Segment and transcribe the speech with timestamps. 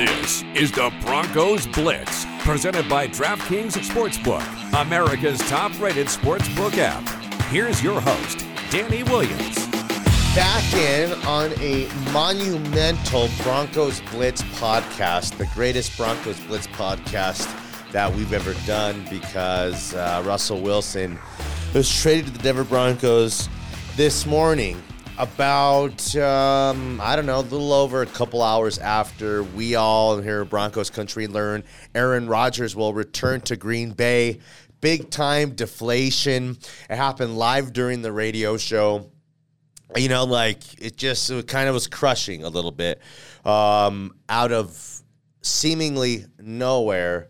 [0.00, 4.42] This is the Broncos Blitz, presented by DraftKings Sportsbook,
[4.80, 7.06] America's top rated sportsbook app.
[7.50, 9.66] Here's your host, Danny Williams.
[10.34, 17.46] Back in on a monumental Broncos Blitz podcast, the greatest Broncos Blitz podcast
[17.92, 21.18] that we've ever done because uh, Russell Wilson
[21.74, 23.50] was traded to the Denver Broncos
[23.96, 24.82] this morning
[25.20, 30.40] about um, I don't know, a little over a couple hours after we all here
[30.40, 31.62] in Broncos country learn
[31.94, 34.40] Aaron Rodgers will return to Green Bay.
[34.80, 36.56] Big time deflation.
[36.88, 39.10] It happened live during the radio show.
[39.94, 43.02] You know, like it just it kind of was crushing a little bit
[43.44, 45.02] um, out of
[45.42, 47.28] seemingly nowhere.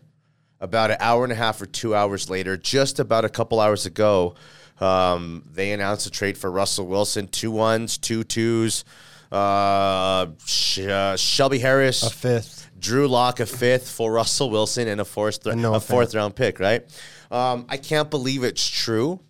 [0.61, 3.87] About an hour and a half or two hours later, just about a couple hours
[3.87, 4.35] ago,
[4.81, 8.83] um, they announced a trade for Russell Wilson, two ones, two twos.
[9.31, 12.69] Uh, Sh- uh, Shelby Harris, A fifth.
[12.79, 16.35] Drew Lock, a fifth for Russell Wilson, and a fourth, And Noah a fourth round
[16.35, 16.59] pick.
[16.59, 16.83] Right?
[17.31, 19.21] Um, I can't believe it's true.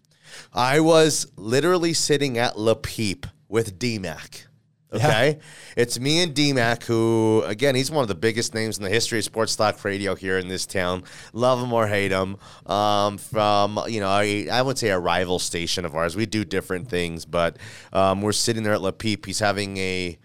[0.53, 4.45] I was literally sitting at Le Peep with DMAC.
[4.93, 5.39] Okay,
[5.77, 9.19] it's me and DMAC, who again he's one of the biggest names in the history
[9.19, 11.03] of sports talk radio here in this town.
[11.31, 12.37] Love him or hate him.
[12.65, 16.15] Um, from you know, I, I would say a rival station of ours.
[16.17, 17.57] We do different things, but
[17.93, 19.25] um, we're sitting there at Le Peep.
[19.25, 20.17] He's having a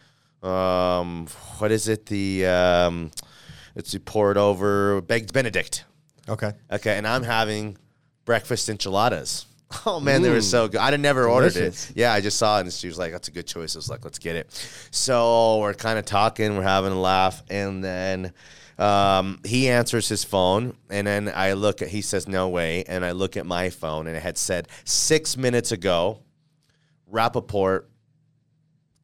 [0.43, 2.07] um, what is it?
[2.07, 3.13] The um,
[3.77, 5.85] let's see, pour it over baked Benedict.
[6.29, 6.53] Okay.
[6.73, 7.79] Okay, and I'm having
[8.25, 9.47] breakfast enchiladas.
[9.85, 10.81] Oh man, they were so good.
[10.81, 11.91] I'd have never ordered Delicious.
[11.91, 11.97] it.
[11.97, 13.89] Yeah, I just saw it and she was like, "That's a good choice." I was
[13.91, 14.49] like, "Let's get it."
[14.93, 18.33] So we're kind of talking, we're having a laugh, and then
[18.79, 21.89] um, he answers his phone, and then I look at.
[21.89, 25.37] He says, "No way," and I look at my phone, and it had said six
[25.37, 26.21] minutes ago,
[27.09, 27.89] Rapoport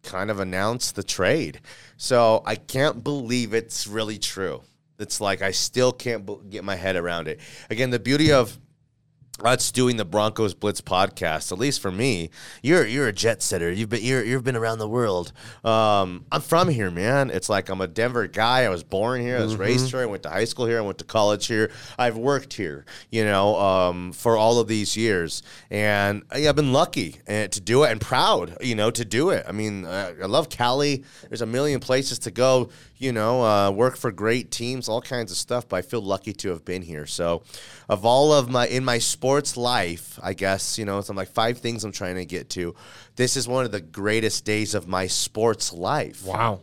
[0.03, 1.61] kind of announced the trade.
[1.97, 4.63] So I can't believe it's really true.
[4.99, 7.41] It's like I still can't b- get my head around it.
[7.71, 8.57] Again, the beauty of
[9.41, 12.31] us doing the Broncos Blitz podcast, at least for me,
[12.63, 13.73] you're you're a jet setter.
[13.73, 15.33] You've been you're, you've been around the world.
[15.65, 17.31] Um, I'm from here, man.
[17.31, 18.65] It's like I'm a Denver guy.
[18.65, 19.39] I was born here.
[19.39, 20.01] I was raised here.
[20.01, 20.79] I went to high school here.
[20.79, 21.71] I went to college here.
[21.99, 26.57] I've worked here, you know, um, for all of these years, and uh, yeah, I've
[26.57, 29.45] been lucky uh, to do it and proud, you know, to do it.
[29.49, 31.05] I mean, uh, I love Cali.
[31.29, 32.71] There's a million places to go
[33.03, 35.69] you know, uh, work for great teams, all kinds of stuff.
[35.69, 37.05] But I feel lucky to have been here.
[37.05, 37.43] So,
[37.89, 41.59] of all of my in my sports life, I guess you know, some like five
[41.59, 42.75] things I'm trying to get to.
[43.15, 46.63] This is one of the greatest days of my sports life Wow.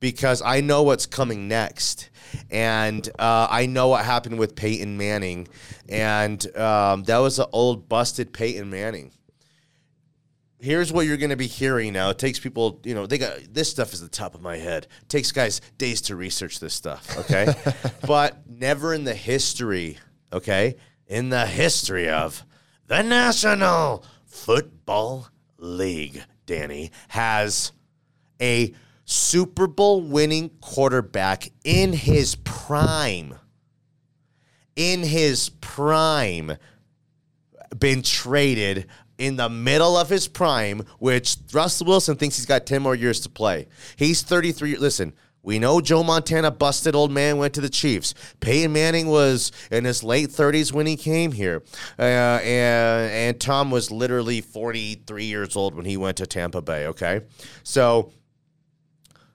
[0.00, 2.10] because I know what's coming next,
[2.50, 5.46] and uh, I know what happened with Peyton Manning,
[5.88, 9.12] and um, that was an old busted Peyton Manning.
[10.58, 12.10] Here's what you're going to be hearing now.
[12.10, 14.88] It takes people, you know, they got this stuff is the top of my head.
[15.02, 17.54] It takes guys days to research this stuff, okay?
[18.08, 19.98] but never in the history,
[20.32, 20.74] okay,
[21.06, 22.44] in the history of
[22.86, 25.28] the National Football
[25.58, 27.72] League, Danny has
[28.40, 28.74] a
[29.04, 33.34] Super Bowl winning quarterback in his prime,
[34.74, 36.56] in his prime,
[37.78, 38.86] been traded
[39.18, 43.20] in the middle of his prime, which Russell Wilson thinks he's got 10 more years
[43.20, 43.68] to play.
[43.96, 44.76] He's 33.
[44.76, 45.12] Listen,
[45.46, 48.14] we know Joe Montana, busted old man, went to the Chiefs.
[48.40, 51.62] Peyton Manning was in his late 30s when he came here.
[51.98, 56.88] Uh, and, and Tom was literally 43 years old when he went to Tampa Bay,
[56.88, 57.20] okay?
[57.62, 58.12] So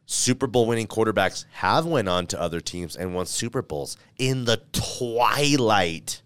[0.06, 4.44] Super Bowl winning quarterbacks have went on to other teams and won Super Bowls in
[4.44, 6.22] the twilight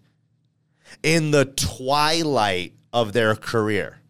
[1.02, 4.00] in the twilight of their career.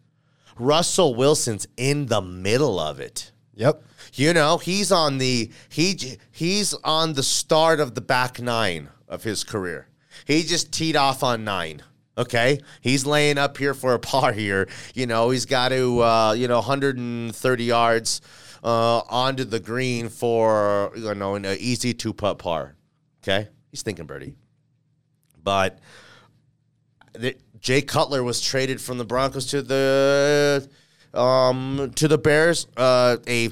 [0.57, 3.31] Russell Wilson's in the middle of it.
[3.53, 3.83] Yep.
[4.17, 9.23] You know, he's on the he he's on the start of the back nine of
[9.23, 9.87] his career.
[10.25, 11.83] He just teed off on nine.
[12.17, 14.67] Okay, he's laying up here for a par here.
[14.95, 18.21] You know, he's got to uh, you know 130 yards
[18.63, 22.75] uh, onto the green for you know an easy two putt par.
[23.21, 24.35] Okay, he's thinking birdie,
[25.43, 25.77] but
[27.13, 30.67] the, Jay Cutler was traded from the Broncos to the
[31.13, 32.67] um, to the Bears.
[32.75, 33.49] Uh, a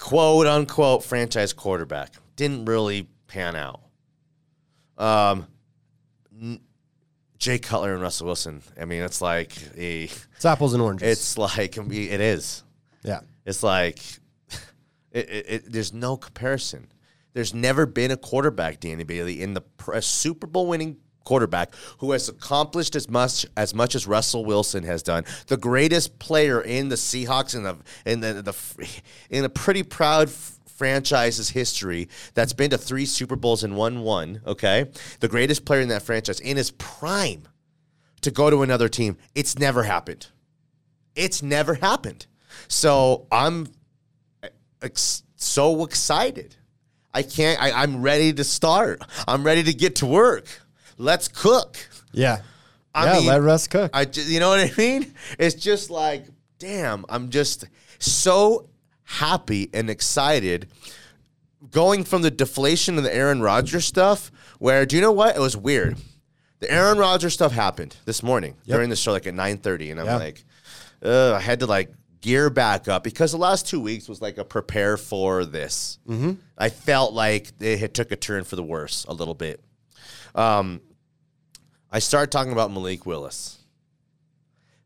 [0.00, 3.80] quote unquote franchise quarterback didn't really pan out.
[4.98, 5.46] Um,
[6.40, 6.60] n-
[7.38, 8.62] Jay Cutler and Russell Wilson.
[8.80, 11.08] I mean, it's like a, It's apples and oranges.
[11.08, 12.62] it's like it is.
[13.02, 13.20] yeah.
[13.44, 13.98] It's like
[15.10, 16.88] it, it, it, there's no comparison.
[17.34, 21.74] There's never been a quarterback, Danny Bailey, in the pr- a Super Bowl winning quarterback
[21.98, 25.24] who has accomplished as much as much as Russell Wilson has done.
[25.46, 27.76] The greatest player in the Seahawks in the
[28.06, 33.64] in the, the in a pretty proud franchise's history that's been to three Super Bowls
[33.64, 34.90] and won one, okay?
[35.20, 37.48] The greatest player in that franchise in his prime
[38.22, 39.16] to go to another team.
[39.34, 40.26] It's never happened.
[41.14, 42.26] It's never happened.
[42.68, 43.68] So I'm
[44.42, 44.48] uh,
[44.82, 46.56] ex- so excited.
[47.12, 49.00] I can't, I, I'm ready to start.
[49.28, 50.46] I'm ready to get to work.
[50.98, 51.76] Let's cook.
[52.12, 52.40] Yeah.
[52.94, 53.90] I yeah, mean, let Russ cook.
[53.92, 55.14] I, you know what I mean?
[55.38, 56.26] It's just like,
[56.58, 57.64] damn, I'm just
[57.98, 58.68] so
[59.04, 60.68] happy and excited
[61.70, 65.36] going from the deflation of the Aaron Rodgers stuff, where, do you know what?
[65.36, 65.96] It was weird.
[66.60, 70.06] The Aaron Rodgers stuff happened this morning during the show, like at 9.30, and I'm
[70.06, 70.16] Yeah.
[70.16, 70.44] like,
[71.02, 74.38] Ugh, I had to like gear back up because the last two weeks was like
[74.38, 75.98] a prepare for this.
[76.08, 76.32] Mm-hmm.
[76.56, 79.60] I felt like it had took a turn for the worse a little bit.
[80.34, 80.80] Um,
[81.90, 83.58] I started talking about Malik Willis.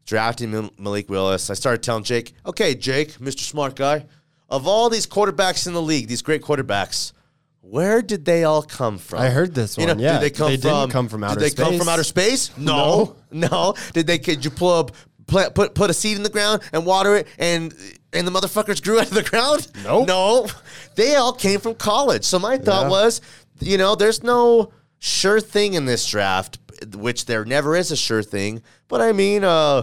[0.06, 1.50] Drafting Mal- Malik Willis.
[1.50, 3.40] I started telling Jake, okay, Jake, Mr.
[3.40, 4.06] Smart Guy,
[4.48, 7.12] of all these quarterbacks in the league, these great quarterbacks,
[7.60, 9.18] where did they all come from?
[9.18, 10.14] I heard this one, yeah.
[10.14, 10.70] did they come They from?
[10.80, 11.78] didn't come from outer Did they come space.
[11.78, 12.56] from outer space?
[12.56, 13.74] No, no.
[13.92, 14.18] Did they?
[14.18, 14.92] Could you pull up,
[15.26, 17.74] pla- put put a seed in the ground and water it, and
[18.14, 19.68] and the motherfuckers grew out of the ground?
[19.84, 20.08] Nope.
[20.08, 20.46] No,
[20.94, 22.24] they all came from college.
[22.24, 22.88] So my thought Yeah.
[22.90, 23.20] was,
[23.60, 26.58] you know, there's no sure thing in this draft,
[26.94, 28.62] which there never is a sure thing.
[28.88, 29.82] But I mean, uh.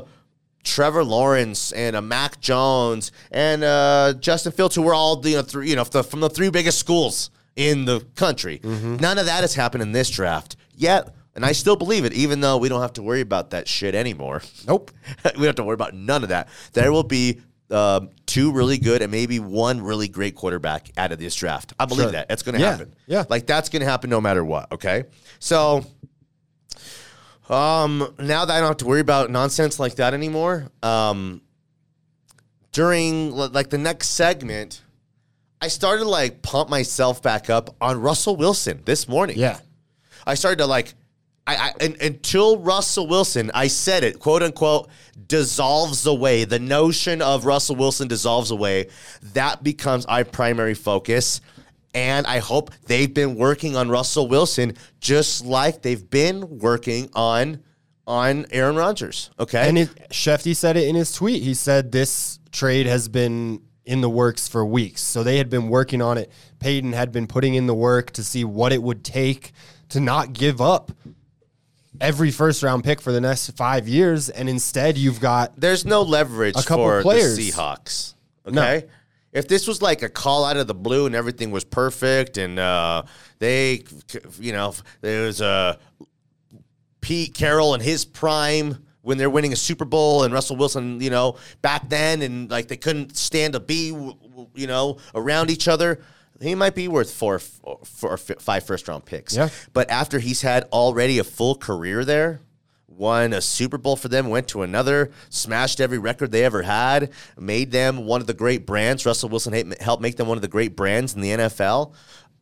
[0.64, 5.44] Trevor Lawrence and uh, Mac Jones and uh, Justin Fields, who were all you know,
[5.44, 8.60] three, you know the, from the three biggest schools in the country.
[8.64, 12.40] None of that has happened in this draft yet, and I still believe it, even
[12.40, 14.42] though we don't have to worry about that shit anymore.
[14.68, 14.90] nope.
[15.24, 16.50] we don't have to worry about none of that.
[16.74, 17.42] There will be
[17.72, 21.74] um, two really good and maybe one really great quarterback out of this draft.
[21.80, 22.12] I believe Sure.
[22.12, 22.28] that.
[22.30, 22.72] It's going to Yeah.
[22.72, 22.96] happen.
[23.08, 23.24] Yeah.
[23.30, 24.72] Like that's going to happen no matter what.
[24.72, 25.06] Okay.
[25.40, 25.84] So
[27.50, 31.42] um, now that I don't have to worry about nonsense like that anymore, um,
[32.72, 34.82] during like the next segment,
[35.62, 39.38] I started to like pump myself back up on Russell Wilson this morning.
[39.38, 39.60] Yeah.
[40.28, 40.94] I started to like,
[41.48, 44.90] I, I until Russell Wilson, I said it, quote unquote,
[45.28, 46.44] dissolves away.
[46.46, 48.88] The notion of Russell Wilson dissolves away.
[49.34, 51.42] That becomes our primary focus.
[51.94, 57.64] And I hope they've been working on Russell Wilson just like they've been working on
[58.08, 59.32] on Aaron Rodgers.
[59.40, 59.68] Okay.
[59.68, 61.42] And it, Schefty said it in his tweet.
[61.42, 65.02] He said this trade has been in the works for weeks.
[65.02, 66.32] So they had been working on it.
[66.60, 69.52] Paton had been putting in the work to see what it would take
[69.90, 70.92] to not give up
[72.02, 74.30] every first round pick for the next five years.
[74.30, 77.38] And instead, you've got there's no leverage A couple for players.
[77.38, 78.14] the Seahawks.
[78.48, 78.62] No.
[78.62, 78.88] Okay.
[79.32, 82.58] If this was like a call out of the blue and everything was perfect and
[82.58, 83.04] uh,
[83.40, 83.84] they,
[84.40, 85.78] you know, there was a
[87.02, 91.10] Pete Carroll in his prime when they're winning a Super Bowl and Russell Wilson, you
[91.10, 93.88] know, back then and like they couldn't stand to be,
[94.56, 96.02] you know, around each other.
[96.42, 99.36] He might be worth four, four, four five first round picks.
[99.36, 99.50] Yeah.
[99.74, 102.42] But after he's had already a full career there,
[102.88, 107.12] won a Super Bowl for them, went to another, smashed every record they ever had,
[107.38, 109.06] made them one of the great brands.
[109.06, 111.94] Russell Wilson helped make them one of the great brands in the NFL.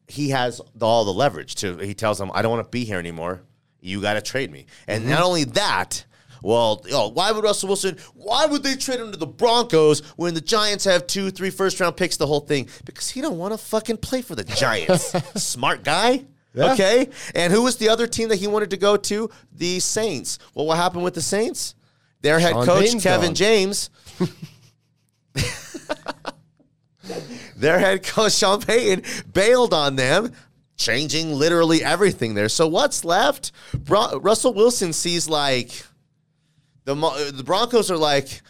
[0.07, 1.78] He has all the leverage to.
[1.78, 3.42] He tells them, "I don't want to be here anymore.
[3.80, 5.12] You got to trade me." And mm-hmm.
[5.12, 6.06] not only that.
[6.44, 7.98] Well, why would Russell Wilson?
[8.13, 11.80] Why would they trade him to the Broncos when the Giants have two, three first
[11.80, 12.18] round picks?
[12.18, 15.16] The whole thing because he don't want to fucking play for the Giants.
[15.42, 16.25] Smart guy.
[16.54, 16.74] Yeah.
[16.74, 17.10] Okay.
[17.34, 19.29] And who was the other team that he wanted to go to?
[19.53, 20.38] The Saints.
[20.53, 21.75] Well, what happened with the Saints?
[22.22, 23.36] Their head Sean coach, Payton's Kevin gone.
[23.36, 23.89] James.
[27.56, 30.34] Their head coach, Sean Payton, bailed on them,
[30.77, 32.50] changing literally everything there.
[32.50, 33.51] So what's left?
[33.88, 35.86] Russell Wilson sees like
[36.86, 38.42] the the Broncos are like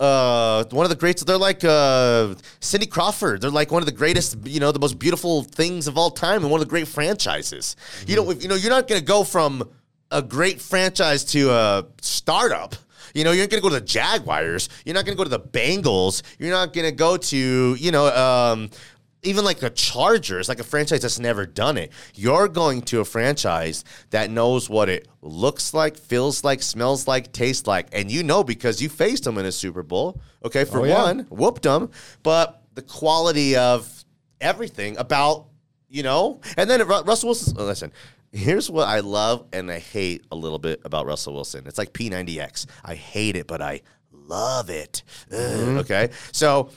[0.00, 1.22] uh, one of the greats.
[1.24, 3.40] They're like uh, Cindy Crawford.
[3.40, 6.42] They're like one of the greatest, you know, the most beautiful things of all time,
[6.42, 7.76] and one of the great franchises.
[8.06, 9.68] You know, if, you know, you're not going to go from
[10.10, 12.74] a great franchise to a startup.
[13.14, 14.68] You know, you're not going to go to the Jaguars.
[14.84, 16.22] You're not going to go to the Bengals.
[16.38, 18.70] You're not going to go to, you know, um,
[19.22, 21.92] even like the Chargers, like a franchise that's never done it.
[22.14, 27.32] You're going to a franchise that knows what it looks like, feels like, smells like,
[27.32, 27.88] tastes like.
[27.92, 30.20] And you know because you faced them in a Super Bowl.
[30.44, 31.02] Okay, for Oh, yeah.
[31.02, 31.90] one, whooped them.
[32.22, 34.04] But the quality of
[34.40, 35.46] everything about,
[35.88, 37.92] you know, and then Russell Wilson, oh, listen,
[38.30, 41.64] here's what I love and I hate a little bit about Russell Wilson.
[41.66, 42.66] It's like P90X.
[42.84, 43.80] I hate it, but I
[44.12, 45.02] love it.
[45.30, 45.78] Mm-hmm.
[45.78, 46.10] Okay.
[46.30, 46.70] So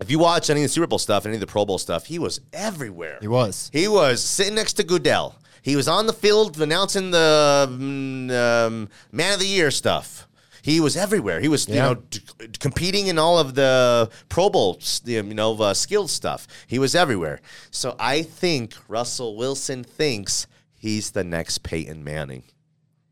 [0.00, 2.06] if you watch any of the Super Bowl stuff, any of the Pro Bowl stuff,
[2.06, 3.18] he was everywhere.
[3.20, 3.70] He was.
[3.72, 5.36] He was sitting next to Goodell.
[5.62, 10.26] He was on the field announcing the mm, um, Man of the Year stuff.
[10.62, 11.40] He was everywhere.
[11.40, 12.20] He was, you know, d-
[12.58, 16.46] competing in all of the Pro Bowl, you know, uh, skilled stuff.
[16.66, 17.40] He was everywhere.
[17.70, 20.46] So I think Russell Wilson thinks
[20.78, 22.44] he's the next Peyton Manning.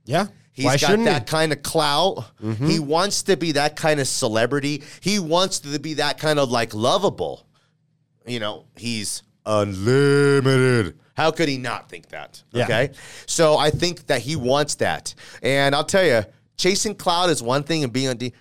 [0.08, 0.28] Yeah.
[0.52, 1.04] He's Why got that he?
[1.04, 1.24] Mm-hmm.
[1.26, 2.24] kind of clout.
[2.66, 4.82] He wants to be that kind of celebrity.
[5.00, 7.46] He wants to be that kind of like lovable.
[8.26, 10.98] You know, he's unlimited.
[11.14, 12.42] How could he not think that?
[12.52, 12.64] Yeah.
[12.64, 12.90] Okay.
[13.26, 15.14] So I think that he wants that.
[15.42, 16.24] And I'll tell you,
[16.56, 18.32] chasing cloud is one thing and being on D.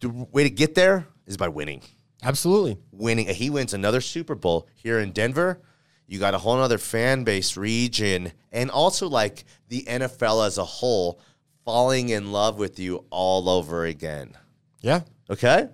[0.00, 1.82] The way to get there is by winning
[2.22, 2.78] Absolutely.
[2.92, 3.28] winning.
[3.28, 5.60] He wins another Super Bowl here in Denver.
[6.06, 10.64] You got a whole other fan base region, and also like the NFL as a
[10.64, 11.20] whole
[11.64, 14.36] falling in love with you all over again.
[14.80, 15.00] Yeah.
[15.28, 15.68] Okay,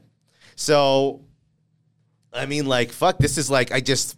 [0.56, 1.20] so
[2.32, 4.16] I mean, like, fuck, this is like I just.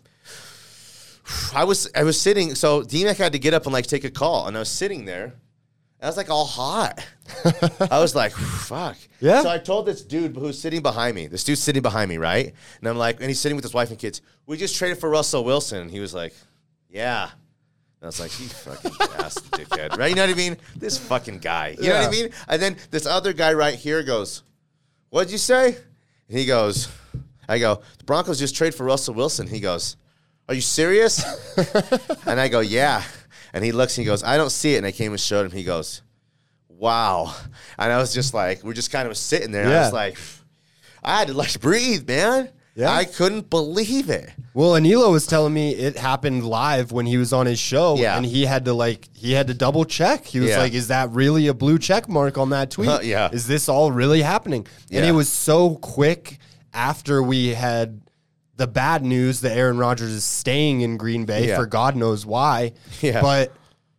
[1.55, 4.11] I was I was sitting, so DMAC had to get up and like take a
[4.11, 5.35] call, and I was sitting there.
[6.05, 7.07] I was like all hot.
[7.91, 8.97] I was like, fuck.
[9.21, 9.41] Yeah.
[9.41, 12.53] So I told this dude who's sitting behind me, this dude's sitting behind me, right?
[12.81, 14.21] And I'm like, and he's sitting with his wife and kids.
[14.47, 15.81] We just traded for Russell Wilson.
[15.81, 16.35] And he was like,
[16.91, 17.23] yeah.
[17.23, 17.33] And
[18.03, 20.11] I was like, you fucking ass dickhead, right?
[20.11, 20.59] You know what I mean?
[20.77, 21.75] This fucking guy.
[21.81, 22.29] You know what I mean?
[22.49, 24.43] And then this other guy right here goes,
[25.09, 25.69] what'd you say?
[26.29, 26.89] And he goes,
[27.49, 29.47] I go, the Broncos just trade for Russell Wilson.
[29.47, 29.97] He goes,
[30.51, 31.25] are you serious?
[32.27, 33.03] and I go, yeah.
[33.55, 34.79] And he looks and he goes, I don't see it.
[34.79, 35.53] And I came and showed him.
[35.53, 36.03] He goes,
[36.69, 37.35] wow.
[37.79, 39.65] And I was just like, we're just kind of sitting there.
[39.65, 40.19] And I was like,
[41.03, 42.51] I had to like breathe, man.
[42.77, 42.91] Yeah.
[42.91, 44.31] I couldn't believe it.
[44.53, 48.17] Well, Anilo was telling me it happened live when he was on his show, Yeah.
[48.17, 50.25] and he had to like he had to double check.
[50.25, 50.59] He was Yeah.
[50.59, 52.91] like, "Is that really a blue check mark on that tweet?
[53.05, 53.29] Yeah.
[53.33, 56.39] is this all really happening?" And it was so quick
[56.73, 58.01] after we had
[58.57, 61.57] the bad news that Aaron Rodgers is staying in Green Bay Yeah.
[61.57, 62.73] for God knows why.
[63.01, 63.21] Yeah.
[63.21, 63.53] but.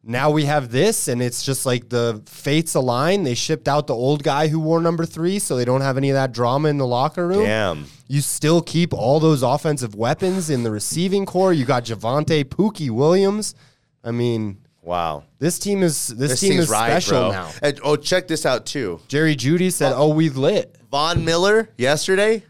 [0.07, 3.23] Now we have this, and it's just like the fates align.
[3.23, 6.11] They shipped out the old guy who wore number three, so they don't have any
[6.11, 7.41] of that drama in the locker room.
[7.43, 7.85] Damn.
[8.07, 11.53] You still keep all those offensive weapons in the receiving core.
[11.53, 13.55] You got Javonte Pookie Williams.
[14.03, 15.23] I mean, Wow.
[15.39, 17.31] this team is this, This team is right, special bro.
[17.31, 17.49] now.
[17.63, 18.99] And, oh, check this out too.
[19.07, 22.43] Jerry Jeudy said, "Oh, we've lit Von Miller yesterday.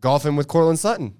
[0.00, 1.14] golfing with Courtland Sutton,"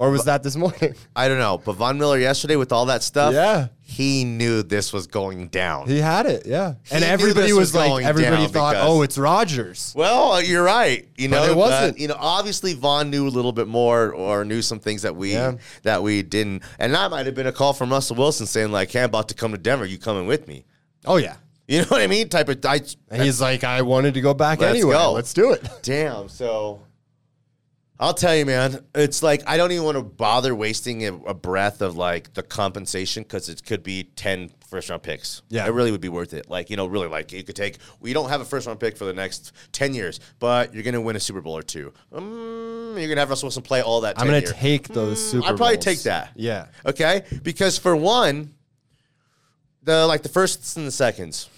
[0.00, 0.94] or was that this morning?
[1.16, 3.34] I don't know, but Von Miller yesterday with all that stuff.
[3.34, 3.68] Yeah.
[3.82, 5.88] He knew this was going down.
[5.88, 6.74] He had it, yeah.
[6.90, 9.92] and knew everybody this was, was going like, everybody down thought, because- "Oh, it's Rodgers.
[9.96, 11.06] Well, you're right.
[11.16, 11.98] You But know, it wasn't.
[11.98, 15.32] you know, obviously Von knew a little bit more or knew some things that we
[15.32, 15.54] Yeah.
[15.82, 16.62] that we didn't.
[16.78, 19.28] And that might have been a call from Russell Wilson saying like, "Hey, I'm about
[19.28, 19.84] to come to Denver.
[19.84, 20.64] You coming with me?"
[21.04, 21.36] Oh yeah.
[21.68, 22.28] You know what I mean?
[22.28, 22.64] Type of.
[22.64, 22.80] I,
[23.10, 24.94] And he's like, "I wanted to go back Let's anyway.
[24.94, 25.12] go.
[25.12, 26.28] Let's do it." damn.
[26.28, 26.80] So.
[28.02, 28.82] I'll tell you, man.
[28.94, 32.42] It's like I don't even want to bother wasting a, a breath of like the
[32.42, 35.42] compensation because it could be 10 first round picks.
[35.50, 35.66] Yeah.
[35.66, 36.48] it really would be worth it.
[36.48, 37.76] Like you know, really, like you could take.
[38.00, 41.00] We don't have a first round pick for the next 10 years, but you're gonna
[41.00, 41.92] win a Super Bowl or two.
[42.10, 44.18] Um, you're gonna have Russell Wilson play all that.
[44.18, 44.54] I'm gonna tenure.
[44.54, 45.46] take those Super.
[45.48, 45.84] I'd probably Bowls.
[45.84, 46.30] take that.
[46.36, 46.68] Yeah.
[46.86, 48.54] Okay, because for one,
[49.82, 51.50] the like the firsts and the seconds,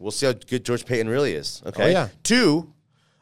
[0.00, 1.62] we'll see how good George Paton really is.
[1.66, 1.84] Okay.
[1.84, 2.08] Oh, yeah.
[2.24, 2.72] Two,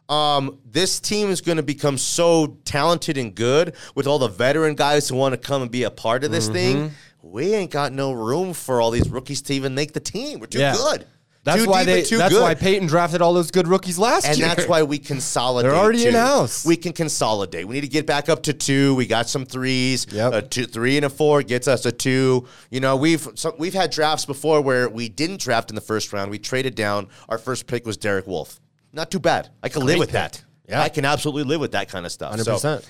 [0.09, 4.75] um, this team is going to become so talented and good with all the veteran
[4.75, 6.55] guys who want to come and be a part of this Mm-hmm.
[6.55, 6.91] thing.
[7.23, 10.39] We ain't got no room for all these rookies to even make the team.
[10.39, 10.75] We're too Yeah.
[10.77, 11.07] good.
[11.43, 12.03] That's Too why they.
[12.03, 12.43] That's good.
[12.43, 14.49] why Paton drafted all those good rookies last And year.
[14.49, 15.71] And that's why we consolidate.
[15.71, 16.09] They're already too.
[16.09, 16.67] in-house.
[16.67, 17.69] We can consolidate.
[17.69, 18.97] We need to get back up to two.
[18.97, 20.09] We got some threes.
[20.11, 20.33] Yep.
[20.33, 22.49] A two, three and a four gets us a two.
[22.71, 26.33] You know, we've we've had drafts before where we didn't draft in the first round.
[26.33, 27.07] We traded down.
[27.29, 28.59] Our first pick was Derek Wolfe.
[28.97, 29.51] Not too bad.
[29.63, 30.15] I can live with pick.
[30.15, 30.45] that.
[30.69, 30.83] Yeah.
[30.83, 32.31] I can absolutely live with that kind of stuff.
[32.31, 32.85] Hundred So, percent.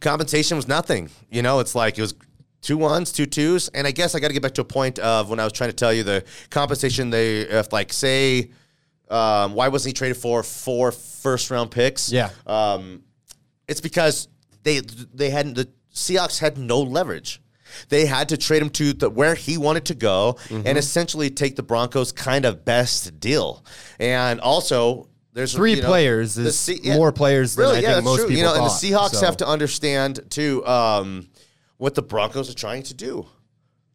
[0.00, 1.10] compensation was nothing.
[1.30, 2.14] You know, it's like it was
[2.60, 4.98] two ones, two twos, and I guess I got to get back to a point
[4.98, 7.10] of when I was trying to tell you the compensation.
[7.10, 8.50] They, if like say,
[9.10, 12.12] um, why wasn't he traded for four first round picks?
[12.12, 12.30] Yeah.
[12.46, 13.02] um,
[13.66, 14.28] it's because
[14.62, 14.80] they
[15.14, 17.40] they hadn't the Seahawks had no leverage.
[17.88, 20.66] They had to trade him to the, where he wanted to go Mm-hmm.
[20.66, 23.64] and essentially take the Broncos' kind of best deal.
[23.98, 27.86] And also, there's Three you know, players the is Se- more players than I think
[27.86, 28.24] that's most true.
[28.28, 29.26] people You know, and the Seahawks so.
[29.26, 31.28] have to understand too um,
[31.76, 33.26] what the Broncos are trying to do.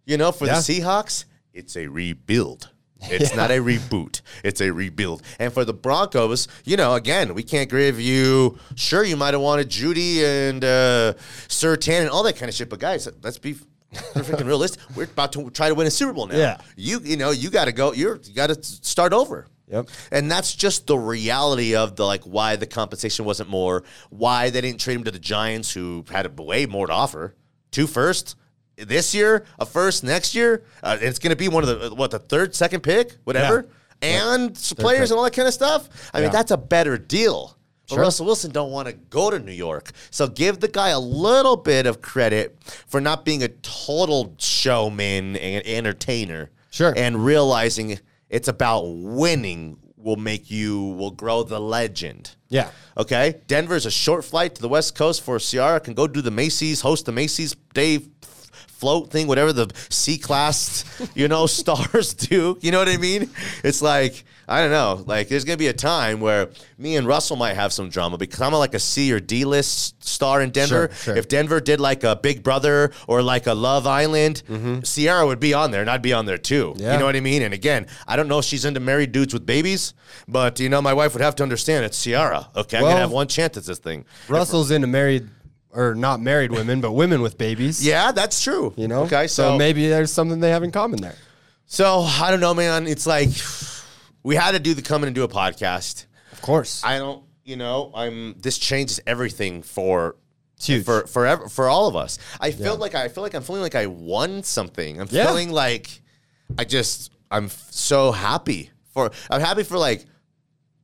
[0.06, 0.56] You know, for Yeah.
[0.56, 2.70] the Seahawks, it's a rebuild.
[3.10, 4.22] It's not a reboot.
[4.44, 5.22] It's a rebuild.
[5.40, 8.58] And for the Broncos, you know, again, we can't give you.
[8.76, 11.14] Sure, you might have wanted Jeudy and uh,
[11.48, 13.56] Sutton and all that kind of shit, but guys, let's be
[13.94, 14.82] freaking realistic.
[14.96, 16.38] We're about to try to win a Super Bowl now.
[16.38, 16.58] Yeah.
[16.76, 17.94] you you know you got to go.
[17.94, 19.48] You're you got to start over.
[19.68, 19.90] Yep.
[20.12, 24.62] And that's just the reality of the like why the compensation wasn't more, why they
[24.62, 27.36] didn't trade him to the Giants who had a way more to offer.
[27.72, 28.36] Two first
[28.78, 30.64] this year, a first next year.
[30.82, 33.68] Uh, it's going to be one of the what the third, second pick, whatever.
[34.02, 35.90] and s- players and all that kind of stuff.
[36.14, 37.56] I mean, that's a better deal.
[37.90, 38.04] But Sure.
[38.04, 39.92] Russell Wilson don't want to go to New York.
[40.10, 45.36] So give the guy a little bit of credit for not being a total showman
[45.36, 46.50] and entertainer.
[46.72, 46.94] Sure.
[46.96, 48.00] And realizing
[48.30, 52.36] it's about winning will make you will grow the legend.
[52.50, 52.70] Yeah.
[52.98, 56.32] Okay, Denver's a short flight to the West Coast for Ciara can go do the
[56.32, 58.00] Macy's, host the Macy's Day
[58.84, 60.84] float thing, whatever the C class,
[61.16, 62.58] you know, stars do.
[62.60, 63.30] You know what I mean?
[63.64, 65.04] It's like I don't know.
[65.08, 68.42] Like there's gonna be a time where me and Russell might have some drama because
[68.42, 70.90] I'm like a C or D list star in Denver.
[70.92, 71.16] Sure, sure.
[71.16, 74.82] If Denver did like a Big Brother or like a Love Island, mm-hmm.
[74.82, 76.76] Ciara would be on there, and I'd be on there too.
[76.76, 76.94] Yeah.
[76.94, 77.42] You know what I mean?
[77.42, 79.94] And again, I don't know if she's into married dudes with babies,
[80.28, 82.50] but you know, my wife would have to understand it's Ciara.
[82.54, 84.04] Okay, I'm gonna have one chance at this thing.
[84.28, 85.30] Russell's into married
[85.74, 87.86] or not married women, but women with babies.
[87.94, 88.74] Yeah, that's true.
[88.78, 89.04] You know?
[89.04, 91.16] Okay, so, so maybe there's something they have in common there.
[91.66, 92.88] so I don't know, man.
[92.88, 93.30] It's like
[94.24, 96.06] we had to do the come in and do a podcast.
[96.32, 96.82] Of course.
[96.84, 98.36] I don't, you know, I'm.
[98.40, 100.16] This changes everything for.
[100.86, 103.76] For forever for all of us, I feel like I feel like I'm feeling like
[103.76, 105.02] I won something.
[105.02, 105.26] I'm Yeah.
[105.26, 106.02] feeling like
[106.58, 110.06] I just I'm f- so happy for I'm happy for like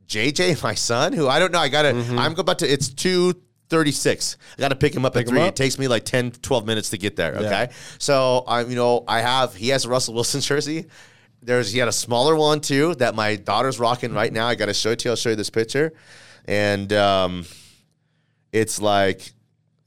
[0.08, 1.60] JJ, my son, who I don't know.
[1.60, 1.94] I gotta.
[1.94, 2.20] Mm-hmm.
[2.20, 2.68] I'm about to.
[2.70, 3.42] It's two.
[3.70, 4.38] 36.
[4.58, 5.14] I got to pick him up.
[5.14, 5.42] Pick at three.
[5.42, 5.48] up?
[5.50, 7.36] It takes me like 10, 12 minutes to get there.
[7.36, 7.44] Okay.
[7.44, 7.72] Yeah.
[7.98, 10.86] So I'm, you know, I have, he has a Russell Wilson jersey.
[11.42, 14.48] There's, he had a smaller one too that my daughter's rocking right now.
[14.48, 15.12] I got to show it to you.
[15.12, 15.94] I'll show you this picture.
[16.46, 17.46] And, um,
[18.52, 19.32] it's like,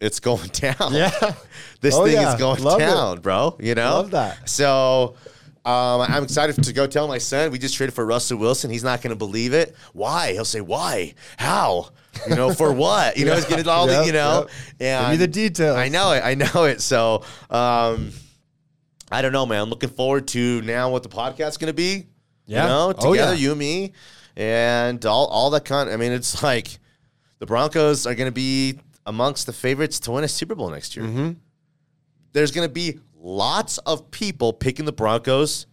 [0.00, 0.92] it's going down.
[0.94, 1.10] Yeah.
[1.80, 2.32] this Oh, thing yeah.
[2.32, 2.84] is going Love it.
[2.86, 3.56] down, bro.
[3.60, 3.90] You know?
[3.96, 4.48] Love that.
[4.48, 5.14] So
[5.64, 8.70] um, I'm excited to go tell my son we just traded for Russell Wilson.
[8.70, 9.74] He's not going to believe it.
[9.92, 10.32] Why?
[10.32, 11.14] He'll say, "Why?
[11.36, 11.90] How?
[12.28, 13.16] You know, for what?
[13.16, 14.46] You know, it's getting all the you know."
[14.78, 15.02] yep.
[15.02, 15.76] Give me the details.
[15.76, 16.20] I know it.
[16.24, 16.80] I know it.
[16.80, 18.10] So um,
[19.10, 19.62] I don't know, man.
[19.62, 22.06] I'm looking forward to now what the podcast's going to be.
[22.46, 22.62] Yeah.
[22.64, 23.38] You know, Oh, together, yeah.
[23.50, 23.92] you, me,
[24.36, 25.88] and all all that kind.
[25.90, 26.78] I mean, it's like
[27.38, 30.94] the Broncos are going to be amongst the favorites to win a Super Bowl next
[30.96, 31.30] year Mm-hmm.
[32.32, 35.66] there's going to be lots of people picking the Broncos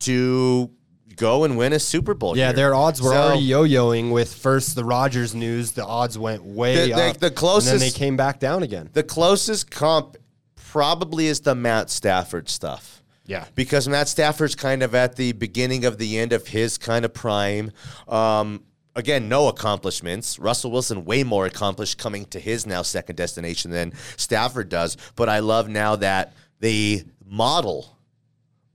[0.00, 0.70] to
[1.16, 2.36] go and win a Super Bowl.
[2.36, 2.52] Yeah, here.
[2.56, 5.72] their odds were So, already yo-yoing with first the Rodgers news.
[5.72, 7.18] The odds went way The- the- up.
[7.18, 8.90] the and closest- then they came back down again.
[8.92, 10.16] The closest comp
[10.56, 13.02] probably is the Matt Stafford stuff.
[13.26, 13.44] Yeah.
[13.54, 17.14] Because Matt Stafford's kind of at the beginning of the end of his kind of
[17.14, 17.70] prime.
[18.06, 18.64] Um,
[18.96, 20.38] again, no accomplishments.
[20.38, 24.96] Russell Wilson way more accomplished coming to his now second destination than Stafford does.
[25.16, 27.96] But I love now that the model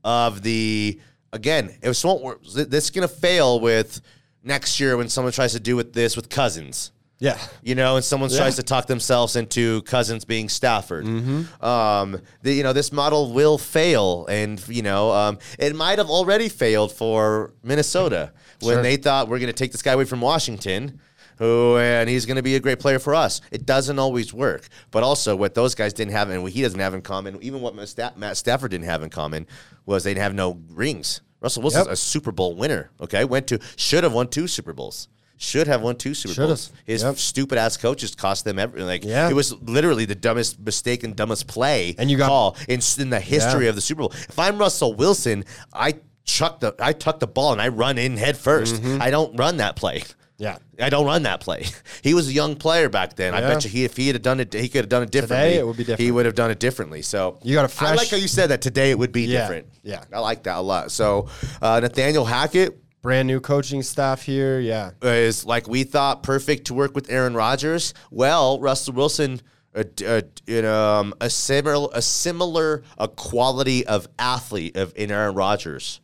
[0.03, 0.99] of the
[1.33, 2.43] again, won't work.
[2.43, 4.01] This is gonna fail with
[4.43, 6.91] next year when someone tries to do with this with Cousins.
[7.21, 7.37] Yeah.
[7.61, 8.37] You know, and someone Yeah.
[8.37, 11.05] tries to talk themselves into Cousins being Stafford.
[11.05, 11.63] Mm-hmm.
[11.65, 16.09] Um, the, you know, this model will fail, and you know, um, it might have
[16.09, 18.83] already failed for Minnesota when Sure.
[18.83, 21.01] they thought we're going to take this guy away from Washington.
[21.39, 23.41] Who and he's going to be a great player for us.
[23.51, 26.79] It doesn't always work, but also what those guys didn't have and what he doesn't
[26.79, 29.47] have in common, even what Matt Stafford didn't have in common,
[29.85, 31.21] was they didn't have no rings.
[31.41, 31.93] Russell Wilson's Yep.
[31.93, 32.91] a Super Bowl winner.
[33.01, 35.07] Okay, went to should have won two Super Bowls.
[35.37, 36.49] Should have won two Super Should have.
[36.49, 36.71] Bowls.
[36.83, 37.17] His Yep.
[37.17, 38.85] stupid ass coaches cost them everything.
[38.87, 39.29] Like Yeah.
[39.29, 43.09] it was literally the dumbest mistake and dumbest play And you got- call in, in
[43.09, 43.69] the history Yeah.
[43.69, 44.11] of the Super Bowl.
[44.27, 48.17] If I'm Russell Wilson, I chuck the I tuck the ball and I run in
[48.17, 49.01] head 1st Mm-hmm.
[49.01, 50.03] I don't run that play.
[50.39, 50.57] Yeah.
[50.79, 51.65] I don't run that play.
[52.01, 53.33] He was a young player back then.
[53.35, 53.53] I Yeah.
[53.53, 55.55] bet you he, if he had done it, he could have done it differently.
[55.55, 55.99] it would be different.
[55.99, 56.15] He different.
[56.15, 57.01] would have done it differently.
[57.01, 58.89] So You got a I fresh- I like how you said that today.
[58.89, 59.41] It would be Yeah.
[59.41, 59.67] different.
[59.83, 60.03] Yeah.
[60.13, 60.91] I like that a lot.
[60.91, 61.27] So
[61.61, 64.59] uh, Nathaniel Hackett Brand new coaching staff here.
[64.59, 64.91] Yeah.
[65.01, 67.93] is like we thought perfect to work with Aaron Rodgers.
[68.11, 69.41] Well, Russell Wilson,
[69.75, 75.11] uh, d- uh, in, um, a similar, a similar, a quality of athlete of in
[75.11, 76.01] Aaron Rodgers,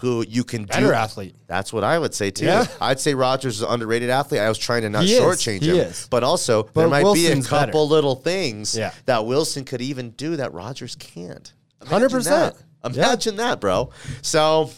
[0.00, 0.66] who you can do.
[0.68, 1.34] Better athlete.
[1.46, 2.44] That's what I would say too.
[2.44, 2.66] Yeah.
[2.80, 4.40] I'd say Rodgers is an underrated athlete.
[4.40, 5.20] I was trying to not He is.
[5.20, 6.06] shortchange He him, is.
[6.10, 7.94] but also there might Wilson's be a couple better.
[7.94, 8.92] little things Yeah.
[9.06, 11.52] that Wilson could even do that Rodgers can't.
[11.82, 12.24] Imagine 100%.
[12.24, 12.56] that.
[12.94, 13.06] Yeah.
[13.06, 13.90] Imagine that, bro.
[14.22, 14.70] So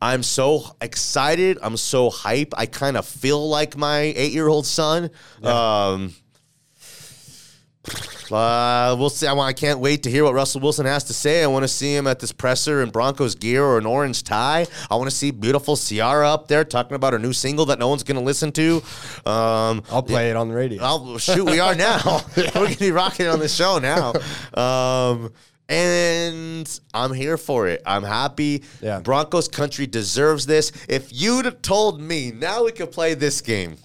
[0.00, 1.58] I'm so excited.
[1.62, 2.54] I'm so hype.
[2.56, 5.10] I kind of feel like my eight year old son.
[5.42, 6.14] Um,
[8.30, 9.26] uh, we'll see.
[9.26, 11.42] I, want, I can't wait to hear what Russell Wilson has to say.
[11.42, 14.66] I want to see him at this presser in Broncos gear or an orange tie.
[14.90, 17.88] I want to see beautiful Ciara up there talking about her new single that no
[17.88, 18.76] one's going to listen to.
[19.26, 20.82] Um, I'll play it on the radio.
[20.82, 21.44] I'll shoot.
[21.44, 22.20] We are now.
[22.36, 24.12] We're gonna be rocking it on the show now.
[24.54, 25.32] Um,
[25.68, 27.82] and I'm here for it.
[27.86, 28.64] I'm happy.
[28.80, 29.00] Yeah.
[29.00, 30.72] Broncos country deserves this.
[30.88, 33.76] If you'd have told me, now we could play this game.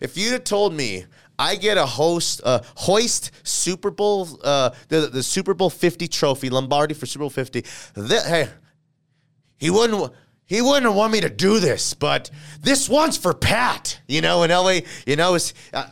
[0.00, 1.06] If you'd have told me
[1.38, 6.50] I get a host, uh, hoist Super Bowl, uh, the the Super Bowl 50 trophy,
[6.50, 7.62] Lombardi for Super Bowl 50.
[7.62, 8.48] Th- hey,
[9.56, 10.12] he wouldn't.
[10.46, 14.00] he wouldn't want me to do this, but this one's for Pat.
[14.08, 15.38] You know, in LA, you know,
[15.72, 15.84] uh,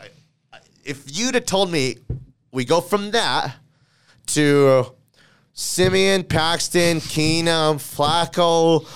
[0.84, 1.96] if you'd have told me
[2.52, 3.54] we go from that
[4.28, 4.86] to
[5.52, 8.86] Siemian, Paxton, Keenum, Flacco,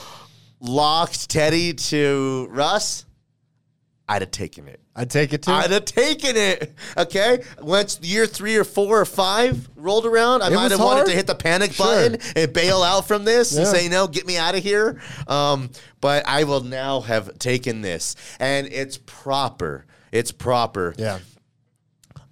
[0.60, 3.04] locked Teddy to Russ,
[4.10, 4.80] I'd have taken it.
[4.96, 5.52] I'd take it too.
[5.52, 6.74] I'd have taken it.
[6.98, 7.44] Okay.
[7.60, 11.06] Once year three or four or five rolled around, I It might was have wanted
[11.06, 11.86] to hit the panic Sure.
[11.86, 15.00] button and bail out from this and say, no, get me out of here.
[15.28, 15.70] Um,
[16.00, 18.16] but I will now have taken this.
[18.40, 19.86] And it's proper.
[20.10, 21.20] It's proper yeah.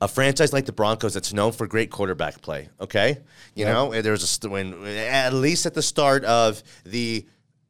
[0.01, 2.71] a franchise like the Broncos that's known for great quarterback play.
[2.81, 3.19] Okay,
[3.55, 7.25] you know, and there's a st- when at least at the start of the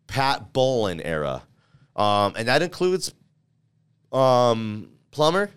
[0.07, 1.43] Pat Bowlen era,
[1.95, 3.13] um, and that includes
[4.13, 5.51] um, Plummer.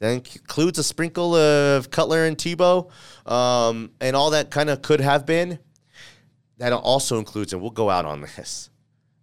[0.00, 2.90] That includes a sprinkle of Cutler and Tebow,
[3.24, 5.60] um, and all that kind of could have been.
[6.58, 8.70] That also includes, and we'll go out on this,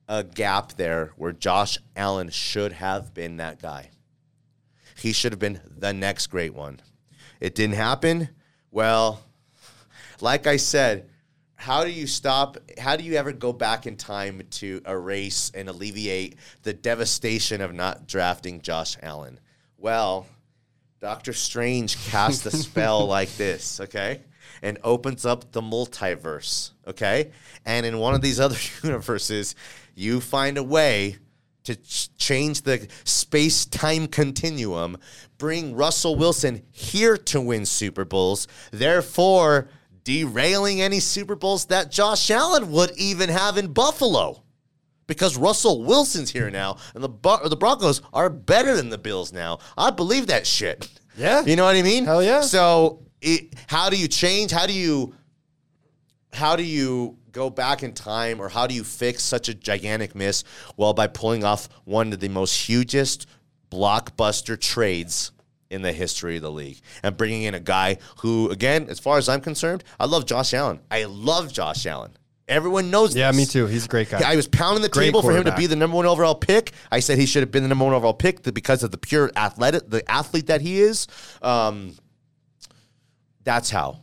[0.07, 3.89] a gap there where Josh Allen should have been that guy.
[4.97, 6.79] He should have been the next great one.
[7.41, 8.29] It didn't happen.
[8.71, 9.21] Well,
[10.21, 11.09] like I said,
[11.59, 12.57] how do you stop?
[12.77, 17.73] How do you ever go back in time to erase and alleviate the devastation of
[17.73, 19.41] not drafting Josh Allen?
[19.77, 20.25] Well,
[21.01, 24.21] Doctor Strange casts a spell like this, okay?
[24.61, 27.31] And opens up the multiverse, okay?
[27.65, 29.53] And in one of these other universes,
[29.95, 31.17] you find a way
[31.65, 34.97] to ch- change the space time continuum,
[35.37, 39.67] bring Russell Wilson here to win Super Bowls, therefore
[40.09, 44.41] derailing any Super Bowls that Josh Allen would even have in Buffalo
[45.05, 47.09] because Russell Wilson's here now, and the
[47.47, 49.59] the Broncos are better than the Bills now.
[49.77, 50.89] I believe that shit.
[51.15, 51.43] Yeah.
[51.45, 52.05] you know what I mean.
[52.05, 52.41] Hell yeah.
[52.41, 54.49] So, it, how do you change?
[54.49, 55.13] How do you
[56.33, 60.15] how do you go back in time, or how do you fix such a gigantic
[60.15, 60.43] miss?
[60.75, 63.27] Well, by pulling off one of the most hugest
[63.69, 65.33] blockbuster trades
[65.69, 69.17] in the history of the league and bringing in a guy who, again, as far
[69.17, 70.79] as I'm concerned, I love Josh Allen.
[70.89, 72.17] I love Josh Allen.
[72.47, 73.37] Everyone knows Yeah, this.
[73.37, 73.67] me too.
[73.67, 74.21] He's a great guy.
[74.25, 76.71] I was pounding the Great table for him to be the number one overall pick.
[76.91, 79.31] I said he should have been the number one overall pick because of the pure
[79.35, 81.05] athletic, the athlete that he is.
[81.43, 81.95] Um,
[83.43, 84.01] that's how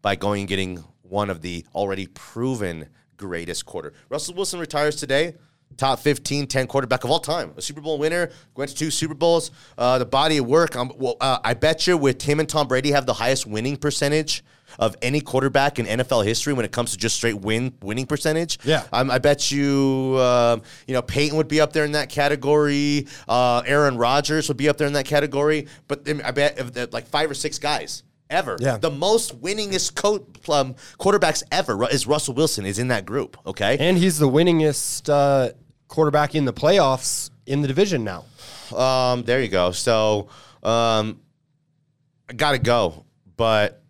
[0.00, 3.92] by going and getting one of the already proven greatest quarter.
[4.08, 5.34] Russell Wilson retires today.
[5.76, 7.52] Top 15, 10 quarterback of all time.
[7.56, 9.52] A Super Bowl winner, went to two Super Bowls.
[9.76, 12.66] Uh, the body of work, um, well, uh, I bet you with him and Tom
[12.66, 14.42] Brady have the highest winning percentage
[14.78, 18.58] of any quarterback in NFL history when it comes to just straight win winning percentage.
[18.64, 18.84] Yeah.
[18.92, 23.06] Um, I bet you, um, you know, Peyton would be up there in that category.
[23.28, 25.68] Uh, Aaron Rodgers would be up there in that category.
[25.86, 28.56] But I bet if the, like five or six guys ever.
[28.60, 28.76] Yeah.
[28.78, 33.36] The most winningest co- um, quarterbacks ever is Russell Wilson is in that group.
[33.46, 33.76] Okay.
[33.78, 35.52] and he's the winningest uh,
[35.88, 38.24] quarterback in the playoffs in the division now.
[38.76, 39.70] Um, there you go.
[39.72, 40.28] So,
[40.62, 41.20] um,
[42.28, 43.82] I gotta go, but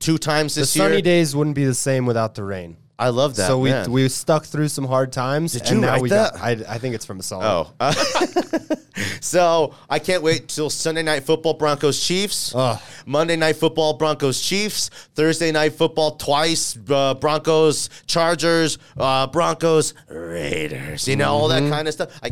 [0.00, 1.02] two times The this sunny year.
[1.02, 2.76] days wouldn't be the same without the rain.
[2.98, 3.46] I love that.
[3.46, 3.90] so we man.
[3.92, 5.52] we stuck through some hard times.
[5.52, 6.32] Did and you now write we that?
[6.32, 7.42] Got, I, I think it's from a song.
[7.44, 7.72] Oh.
[7.78, 7.92] Uh,
[9.20, 12.52] so I can't wait till Sunday night football Broncos Chiefs.
[12.56, 12.80] Ugh.
[13.06, 14.88] Monday night football Broncos Chiefs.
[15.14, 21.06] Thursday night football twice uh, Broncos Chargers uh, Broncos Raiders.
[21.06, 22.18] You know all that kind of stuff.
[22.20, 22.30] Uh,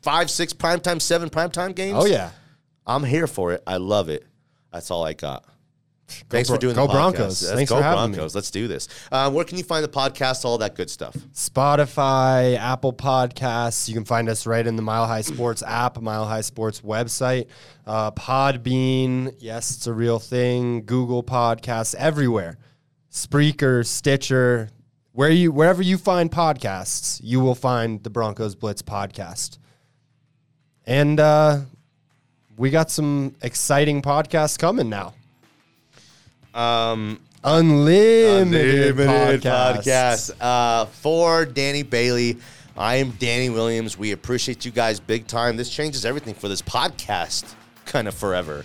[0.00, 1.98] five, six primetime, seven primetime games.
[1.98, 2.30] Oh yeah.
[2.86, 3.62] I'm here for it.
[3.66, 4.24] I love it.
[4.72, 5.44] That's all I got.
[6.28, 6.92] Thanks for doing go the podcast.
[6.92, 7.50] Broncos.
[7.50, 8.18] Thanks go for having me.
[8.18, 8.88] Let's do this.
[9.12, 10.44] Uh, where can you find the podcast?
[10.44, 11.14] All that good stuff.
[11.32, 13.88] Spotify, Apple Podcasts.
[13.88, 17.46] You can find us right in the Mile High Sports app, Mile High Sports website,
[17.86, 19.34] uh, Podbean.
[19.38, 20.84] Yes, it's a real thing.
[20.84, 22.58] Google Podcasts, everywhere.
[23.10, 24.70] Spreaker, Stitcher,
[25.12, 29.58] where you wherever you find podcasts, you will find the Broncos Blitz podcast.
[30.86, 31.60] And uh,
[32.56, 35.14] we got some exciting podcasts coming now.
[36.54, 40.32] Um, Unlimited, Unlimited podcast.
[40.40, 42.38] Uh, for Danny Bailey,
[42.76, 43.96] I am Danny Williams.
[43.96, 45.56] We appreciate you guys big time.
[45.56, 47.54] This changes everything for this podcast,
[47.86, 48.64] kind of forever.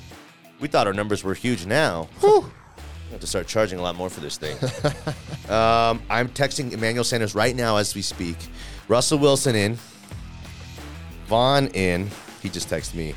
[0.60, 2.10] We thought our numbers were huge now.
[3.06, 4.58] We have to start charging a lot more for this thing.
[5.48, 8.36] um, I'm texting Emmanuel Sanders right now as we speak.
[8.88, 9.78] Russell Wilson in.
[11.28, 12.10] Von in.
[12.42, 13.14] He just texted me.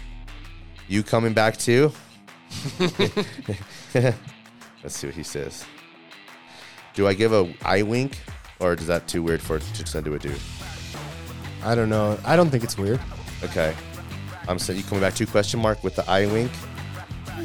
[0.86, 1.92] You coming back too?
[4.86, 5.64] Let's see what he says.
[6.94, 8.20] Do I give a eye wink,
[8.60, 10.38] or is that too weird for to send to a dude?
[11.64, 12.16] I don't know.
[12.24, 13.00] I don't think it's weird.
[13.42, 13.74] Okay,
[14.46, 16.52] I'm saying you coming back to question mark with the eye wink.
[17.36, 17.42] All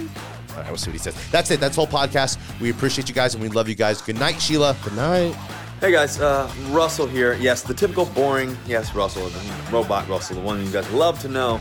[0.58, 1.16] right, we'll see what he says.
[1.32, 1.60] That's it.
[1.60, 2.38] That's the whole podcast.
[2.62, 4.04] We appreciate you guys and we love you guys.
[4.04, 4.78] Good night, Sheila.
[4.84, 5.34] Good night.
[5.80, 7.34] Hey guys, uh, Russell here.
[7.34, 11.28] Yes, the typical boring, yes, Russell, the robot Russell, the one you guys love to
[11.28, 11.60] know.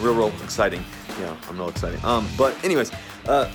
[0.00, 0.82] Real, real exciting.
[1.20, 2.04] Yeah, I'm real exciting.
[2.04, 2.90] Um, but anyways,
[3.28, 3.48] uh,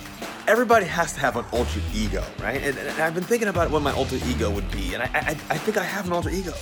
[0.46, 2.62] everybody has to have an alter ego, right?
[2.62, 5.30] And, and I've been thinking about what my alter ego would be, and I, I,
[5.30, 6.52] I think I have an alter ego.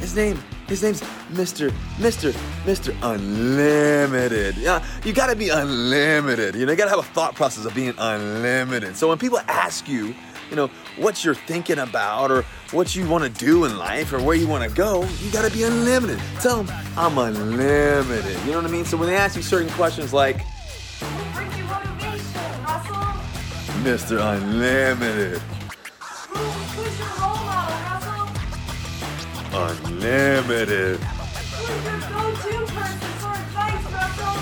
[0.00, 1.00] His name, his name's
[1.32, 1.70] Mr.
[1.96, 2.32] Mr.
[2.64, 2.94] Mr.
[3.02, 4.56] Unlimited.
[4.56, 6.54] Yeah, you gotta be unlimited.
[6.54, 8.96] You know, you gotta have a thought process of being unlimited.
[8.96, 10.14] So when people ask you,
[10.50, 14.22] you know, what you're thinking about or what you want to do in life or
[14.22, 16.20] where you want to go, you got to be unlimited.
[16.40, 18.38] Tell them, I'm unlimited.
[18.44, 18.84] You know what I mean?
[18.84, 20.40] So when they ask you certain questions like,
[23.86, 24.18] Mr.
[24.18, 25.38] Unlimited.
[25.38, 28.26] Who's your role model, Russell?
[29.54, 30.98] Unlimited.
[30.98, 34.34] Who's your go-to person for advice, Russell?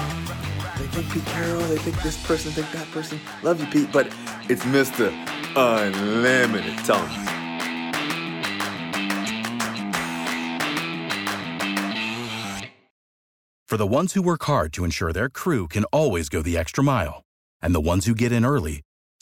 [0.79, 3.21] They think Pete Carroll, they think this person, think that person.
[3.43, 4.07] Love you, Pete, but
[4.49, 5.13] it's Mr.
[5.55, 6.79] Unlimited.
[6.87, 7.11] Tell them.
[13.69, 16.83] For the ones who work hard to ensure their crew can always go the extra
[16.83, 17.25] mile,
[17.61, 18.84] and the ones who get in early